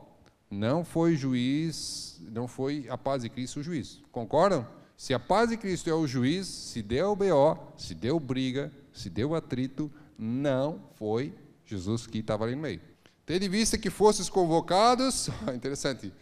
[0.50, 4.00] não foi juiz, não foi a paz de Cristo o juiz.
[4.10, 4.66] Concordam?
[4.98, 9.08] Se a paz de Cristo é o juiz, se deu BO, se deu briga, se
[9.08, 11.32] deu atrito, não foi
[11.64, 12.80] Jesus que estava ali no meio.
[13.24, 16.12] Tendo em vista que fosses convocados, interessante,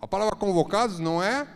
[0.00, 1.46] a palavra convocados não é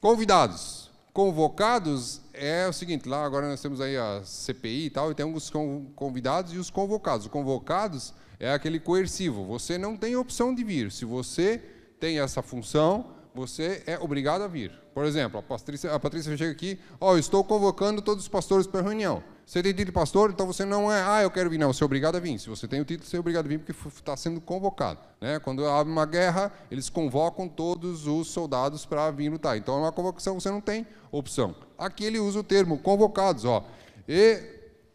[0.00, 0.88] convidados.
[1.12, 5.26] Convocados é o seguinte, lá agora nós temos aí a CPI e tal, e tem
[5.26, 5.50] os
[5.96, 7.26] convidados e os convocados.
[7.26, 10.92] Os convocados é aquele coercivo, você não tem opção de vir.
[10.92, 11.60] Se você
[11.98, 14.72] tem essa função, você é obrigado a vir.
[14.94, 18.66] Por exemplo, a Patrícia, a Patrícia chega aqui, ó, oh, estou convocando todos os pastores
[18.66, 19.22] para reunião.
[19.44, 21.58] Você tem título de pastor, então você não é, ah, eu quero vir.
[21.58, 22.38] Não, você é obrigado a vir.
[22.38, 25.00] Se você tem o título, você é obrigado a vir porque está sendo convocado.
[25.20, 25.38] Né?
[25.40, 29.56] Quando abre uma guerra, eles convocam todos os soldados para vir lutar.
[29.56, 31.54] Então é uma convocação, você não tem opção.
[31.76, 33.64] Aqui ele usa o termo convocados, ó.
[34.08, 34.40] E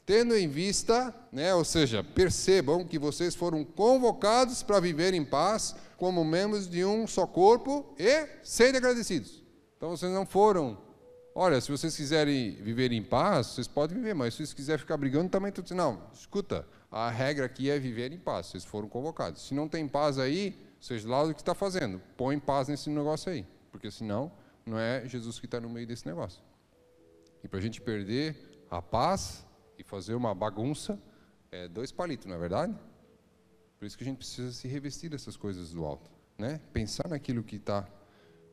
[0.06, 5.76] tendo em vista, né, ou seja, percebam que vocês foram convocados para viver em paz
[5.97, 9.43] como membros de um só corpo e sede agradecidos.
[9.75, 10.77] Então vocês não foram
[11.38, 14.97] olha, se vocês quiserem viver em paz, vocês podem viver, mas se vocês quiserem ficar
[14.97, 19.43] brigando, também dizendo, não, escuta, a regra aqui é viver em paz, vocês foram convocados.
[19.43, 23.31] Se não tem paz aí, seja lá o que está fazendo, põe paz nesse negócio
[23.31, 24.31] aí, porque senão
[24.65, 26.41] não é Jesus que está no meio desse negócio.
[27.43, 29.45] E para a gente perder a paz
[29.77, 30.99] e fazer uma bagunça,
[31.51, 32.75] é dois palitos, não é verdade?
[33.80, 36.60] Por isso que a gente precisa se revestir dessas coisas do alto, né?
[36.74, 37.88] Pensar naquilo que está.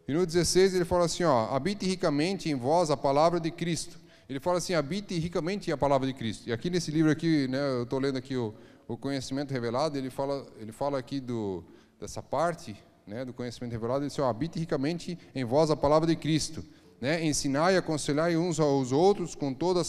[0.07, 3.99] E no 16 ele fala assim, ó, habite ricamente em vós a palavra de Cristo.
[4.29, 6.49] Ele fala assim, habite ricamente a palavra de Cristo.
[6.49, 8.55] E aqui nesse livro aqui, né, eu estou lendo aqui o,
[8.87, 11.65] o conhecimento revelado, ele fala, ele fala aqui do,
[11.99, 16.07] dessa parte, né, do conhecimento revelado, ele diz, ó, habite ricamente em vós a palavra
[16.07, 16.63] de Cristo.
[17.01, 19.83] Né, ensinai e aconselhai uns aos outros com toda,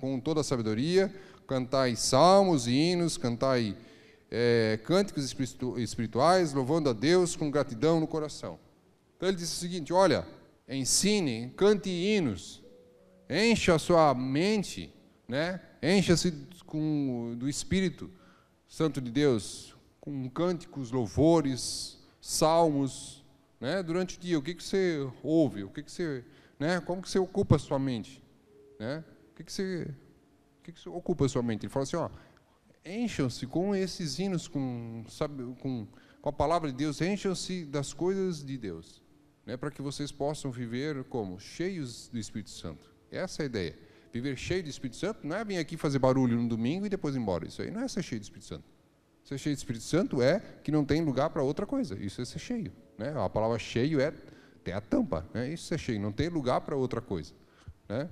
[0.00, 1.12] com toda a sabedoria,
[1.46, 3.76] cantai salmos e hinos, cantai
[4.34, 5.36] é, cânticos
[5.76, 8.58] espirituais, louvando a Deus com gratidão no coração.
[9.14, 10.26] Então ele disse o seguinte: olha,
[10.66, 12.62] ensine, cante hinos,
[13.28, 14.90] encha a sua mente,
[15.28, 15.60] né?
[15.82, 18.10] encha-se do Espírito
[18.66, 23.22] Santo de Deus, com cânticos, louvores, salmos,
[23.60, 23.82] né?
[23.82, 24.38] durante o dia.
[24.38, 25.62] O que, que você ouve?
[25.62, 26.24] O que, que você,
[26.58, 26.80] né?
[26.80, 28.24] Como que você ocupa a sua mente?
[28.78, 29.04] Né?
[29.30, 29.94] O que, que você,
[30.58, 31.66] o que, que você ocupa a sua mente?
[31.66, 32.08] Ele fala assim, ó,
[32.84, 35.86] encham-se com esses hinos, com, sabe, com,
[36.20, 39.02] com a palavra de Deus, encham-se das coisas de Deus,
[39.46, 41.38] né, para que vocês possam viver como?
[41.38, 42.92] Cheios do Espírito Santo.
[43.10, 43.78] Essa é a ideia.
[44.12, 47.14] Viver cheio do Espírito Santo não é vir aqui fazer barulho no domingo e depois
[47.14, 47.46] ir embora.
[47.46, 48.64] Isso aí não é ser cheio do Espírito Santo.
[49.24, 51.98] Ser cheio do Espírito Santo é que não tem lugar para outra coisa.
[51.98, 52.72] Isso é ser cheio.
[52.98, 53.14] Né?
[53.16, 54.12] A palavra cheio é
[54.62, 55.26] tem a tampa.
[55.32, 55.52] Né?
[55.52, 55.98] Isso é cheio.
[55.98, 57.32] Não tem lugar para outra coisa.
[57.88, 58.08] Né?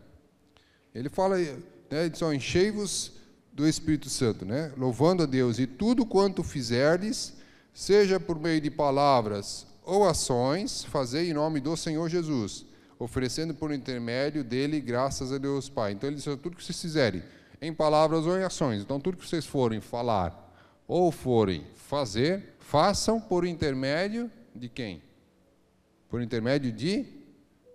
[0.95, 3.20] Ele fala, né, enchei-vos
[3.53, 4.73] do Espírito Santo, né?
[4.77, 7.35] Louvando a Deus e tudo quanto fizerdes,
[7.73, 12.65] seja por meio de palavras ou ações, fazei em nome do Senhor Jesus,
[12.99, 15.93] oferecendo por intermédio dele graças a Deus Pai.
[15.93, 17.23] Então ele diz tudo que vocês fizerem,
[17.61, 18.83] em palavras ou em ações.
[18.83, 20.49] Então tudo que vocês forem falar
[20.87, 25.03] ou forem fazer, façam por intermédio de quem?
[26.09, 27.20] Por intermédio de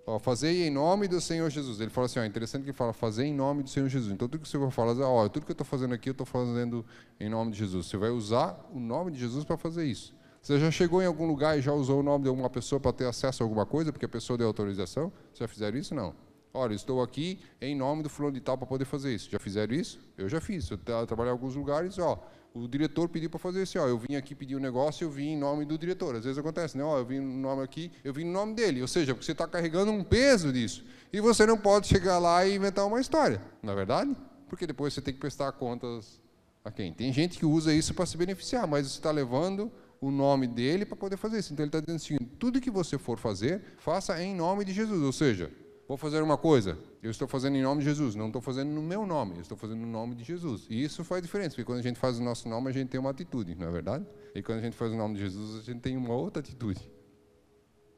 [0.07, 1.79] Ó, fazei em nome do Senhor Jesus.
[1.79, 4.13] Ele fala assim, ó, interessante que ele fala, fazer em nome do Senhor Jesus.
[4.13, 6.25] Então, tudo que você vai falar, ó, tudo que eu estou fazendo aqui, eu estou
[6.25, 6.85] fazendo
[7.19, 7.87] em nome de Jesus.
[7.87, 10.13] Você vai usar o nome de Jesus para fazer isso.
[10.41, 12.93] Você já chegou em algum lugar e já usou o nome de alguma pessoa para
[12.93, 15.11] ter acesso a alguma coisa, porque a pessoa deu autorização?
[15.33, 15.95] Você já fizeram isso?
[15.95, 16.13] Não.
[16.55, 19.29] Olha, estou aqui em nome do fulano de tal para poder fazer isso.
[19.29, 19.99] Já fizeram isso?
[20.17, 20.69] Eu já fiz.
[20.71, 24.15] Eu trabalhei em alguns lugares, ó, o diretor pediu para fazer assim, ó, eu vim
[24.15, 26.15] aqui pedir um negócio, eu vim em nome do diretor.
[26.15, 26.83] Às vezes acontece, né?
[26.85, 28.81] Ó, eu vim no nome aqui, eu vim no nome dele.
[28.81, 30.85] Ou seja, você está carregando um peso disso.
[31.11, 34.15] E você não pode chegar lá e inventar uma história, não é verdade?
[34.47, 36.21] Porque depois você tem que prestar contas
[36.63, 36.93] a quem?
[36.93, 40.85] Tem gente que usa isso para se beneficiar, mas você está levando o nome dele
[40.85, 41.51] para poder fazer isso.
[41.51, 45.01] Então ele está dizendo assim, tudo que você for fazer, faça em nome de Jesus.
[45.01, 45.51] Ou seja,
[45.87, 48.81] vou fazer uma coisa, eu estou fazendo em nome de Jesus, não estou fazendo no
[48.81, 50.65] meu nome, eu estou fazendo no nome de Jesus.
[50.69, 52.99] E isso faz diferença, porque quando a gente faz o nosso nome, a gente tem
[52.99, 54.05] uma atitude, não é verdade?
[54.33, 56.91] E quando a gente faz o nome de Jesus, a gente tem uma outra atitude.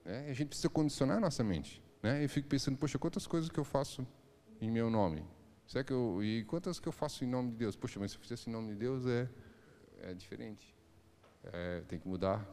[0.04, 1.82] É, a gente precisa condicionar a nossa mente.
[2.02, 2.24] Né?
[2.24, 4.06] Eu fico pensando, poxa, quantas coisas que eu faço
[4.62, 5.26] em meu nome?
[5.68, 7.76] Será que eu, e quantas que eu faço em nome de Deus?
[7.76, 9.30] Poxa, mas se eu fizesse em nome de Deus, é,
[10.02, 10.74] é diferente.
[11.44, 12.46] É, tem que mudar,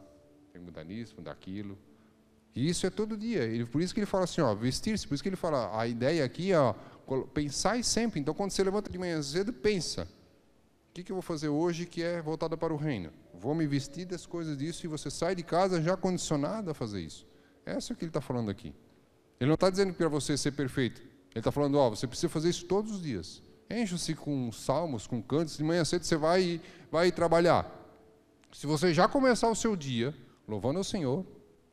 [0.51, 1.77] tem que mudar nisso, mudar aquilo.
[2.55, 3.43] E isso é todo dia.
[3.43, 5.05] Ele, por isso que ele fala assim, ó, vestir-se.
[5.05, 6.73] Por isso que ele fala, a ideia aqui é, ó,
[7.33, 8.19] pensar sempre.
[8.19, 10.07] Então, quando você levanta de manhã cedo, pensa.
[10.89, 13.11] O que, que eu vou fazer hoje que é voltado para o reino?
[13.33, 17.01] Vou me vestir das coisas disso e você sai de casa já condicionado a fazer
[17.01, 17.27] isso.
[17.65, 18.73] Essa é o que ele está falando aqui.
[19.37, 21.01] Ele não está dizendo para você ser perfeito.
[21.01, 23.43] Ele está falando, ó, você precisa fazer isso todos os dias.
[23.69, 25.57] Enche-se com salmos, com cantos.
[25.57, 27.69] De manhã cedo você vai, vai trabalhar.
[28.53, 30.15] Se você já começar o seu dia
[30.47, 31.25] louvando ao Senhor,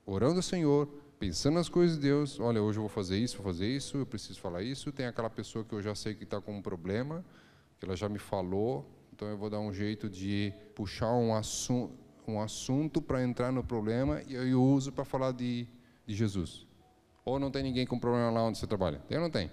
[0.05, 0.89] orando ao Senhor,
[1.19, 2.41] pensando nas coisas de Deus.
[2.41, 4.91] Olha, hoje eu vou fazer isso, vou fazer isso, eu preciso falar isso.
[4.93, 7.25] Tem aquela pessoa que eu já sei que está com um problema,
[7.79, 11.91] que ela já me falou, então eu vou dar um jeito de puxar um, assu
[12.27, 15.67] um assunto para entrar no problema e eu uso para falar de,
[16.07, 16.67] de Jesus.
[17.25, 18.99] Ou não tem ninguém com problema lá onde você trabalha?
[19.09, 19.51] Tem ou não tem?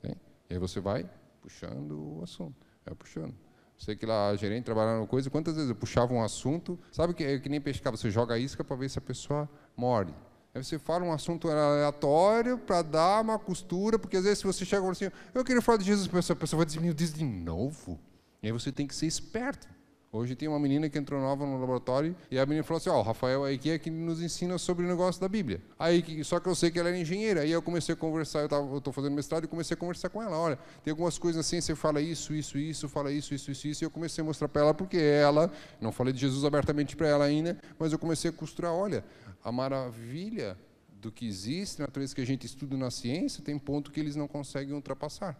[0.00, 0.14] Tem.
[0.48, 1.08] E aí você vai
[1.40, 3.34] puxando o assunto, vai puxando.
[3.78, 7.22] Sei que lá a gerente trabalhava coisa, quantas vezes eu puxava um assunto, sabe que,
[7.22, 9.48] é que nem pescava, você joga a isca para ver se a pessoa
[9.78, 10.12] morde.
[10.54, 14.64] Aí você fala um assunto aleatório para dar uma costura, porque às vezes se você
[14.64, 17.98] chega assim, eu queria falar de Jesus, a pessoa vai dizer, meu Deus, de novo?
[18.42, 19.68] E aí você tem que ser esperto.
[20.10, 22.96] Hoje tem uma menina que entrou nova no laboratório e a menina falou assim: Ó,
[22.96, 25.60] oh, o Rafael aqui é que nos ensina sobre o negócio da Bíblia.
[25.78, 27.42] Aí, só que eu sei que ela era engenheira.
[27.42, 30.38] Aí eu comecei a conversar, eu estou fazendo mestrado e comecei a conversar com ela.
[30.38, 33.84] Olha, tem algumas coisas assim, você fala isso, isso, isso, fala isso, isso, isso, isso.
[33.84, 37.06] E eu comecei a mostrar para ela, porque ela, não falei de Jesus abertamente para
[37.06, 39.04] ela ainda, mas eu comecei a costurar: olha,
[39.44, 40.56] a maravilha
[40.88, 44.26] do que existe, natureza que a gente estuda na ciência, tem ponto que eles não
[44.26, 45.38] conseguem ultrapassar.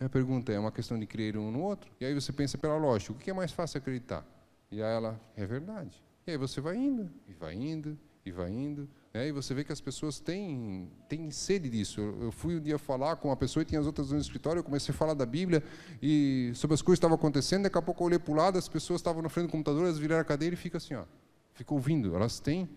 [0.00, 1.90] A pergunta é, é uma questão de crer um no outro?
[2.00, 4.26] E aí você pensa pela lógica, o que é mais fácil acreditar?
[4.70, 6.02] E aí ela, é verdade.
[6.26, 8.88] E aí você vai indo, e vai indo, e vai indo.
[9.12, 9.28] Né?
[9.28, 12.00] E você vê que as pessoas têm, têm sede disso.
[12.00, 14.60] Eu, eu fui um dia falar com uma pessoa e tinha as outras no escritório,
[14.60, 15.62] eu comecei a falar da Bíblia
[16.00, 18.56] e sobre as coisas que estavam acontecendo, daqui a pouco eu olhei para o lado,
[18.56, 21.04] as pessoas estavam na frente do computador, elas viraram a cadeira e fica assim, ó,
[21.52, 22.16] ficam ouvindo.
[22.16, 22.70] Elas têm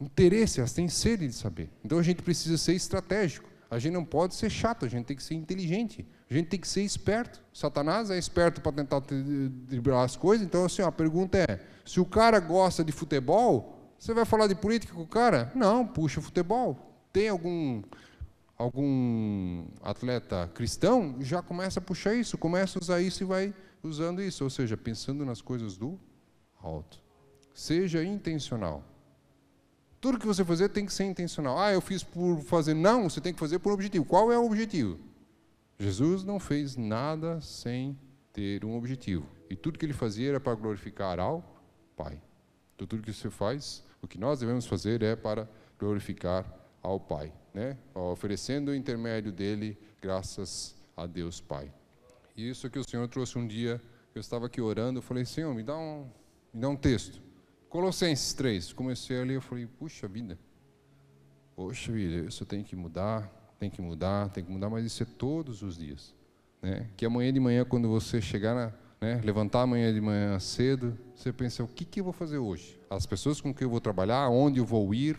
[0.00, 1.68] interesse, elas têm sede de saber.
[1.84, 3.50] Então a gente precisa ser estratégico.
[3.70, 6.60] A gente não pode ser chato, a gente tem que ser inteligente, a gente tem
[6.60, 7.42] que ser esperto.
[7.52, 9.02] Satanás é esperto para tentar
[9.66, 14.14] driblar as coisas, então assim, a pergunta é: se o cara gosta de futebol, você
[14.14, 15.50] vai falar de política com o cara?
[15.54, 16.78] Não, puxa futebol.
[17.12, 17.82] Tem algum
[18.56, 24.22] algum atleta cristão, já começa a puxar isso, começa a usar isso e vai usando
[24.22, 25.98] isso, ou seja, pensando nas coisas do
[26.62, 27.00] alto.
[27.54, 28.84] Seja intencional.
[30.00, 31.58] Tudo que você fazer tem que ser intencional.
[31.58, 32.74] Ah, eu fiz por fazer.
[32.74, 34.04] Não, você tem que fazer por objetivo.
[34.04, 34.98] Qual é o objetivo?
[35.80, 37.98] Jesus não fez nada sem
[38.34, 39.26] ter um objetivo.
[39.48, 41.42] E tudo que ele fazia era para glorificar ao
[41.96, 42.20] Pai.
[42.74, 46.44] Então, tudo que você faz, o que nós devemos fazer é para glorificar
[46.82, 47.78] ao Pai, né?
[47.94, 51.72] oferecendo o intermédio dele, graças a Deus Pai.
[52.36, 53.80] E isso que o Senhor trouxe um dia,
[54.14, 56.10] eu estava aqui orando, eu falei, Senhor, me dá um,
[56.52, 57.22] me dá um texto.
[57.70, 60.38] Colossenses 3, comecei a ler, eu falei, puxa vida,
[61.56, 65.06] poxa vida, isso tem que mudar, tem que mudar, tem que mudar, mas isso é
[65.06, 66.14] todos os dias.
[66.62, 66.88] Né?
[66.96, 71.30] Que amanhã de manhã, quando você chegar na, né, levantar amanhã de manhã cedo, você
[71.30, 72.80] pensa, o que, que eu vou fazer hoje?
[72.88, 75.18] As pessoas com quem eu vou trabalhar, onde eu vou ir,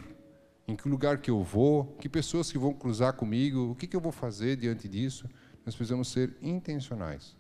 [0.68, 3.96] em que lugar que eu vou, que pessoas que vão cruzar comigo, o que, que
[3.96, 5.30] eu vou fazer diante disso?
[5.64, 7.38] Nós precisamos ser intencionais.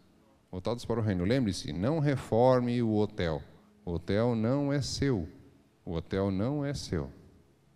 [0.51, 1.23] Voltados para o reino.
[1.23, 3.41] Lembre-se, não reforme o hotel.
[3.83, 5.27] O hotel não é seu.
[5.83, 7.09] O hotel não é seu.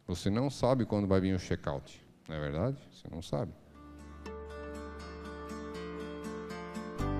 [0.05, 2.04] Você não sabe quando vai vir o check-out.
[2.27, 2.77] Não é verdade?
[2.91, 3.51] Você não sabe.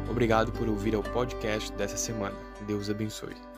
[0.09, 2.35] Obrigado por ouvir o podcast dessa semana.
[2.65, 3.54] Deus abençoe.